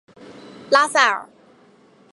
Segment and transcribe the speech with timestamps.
[0.71, 1.29] 拉塞尔。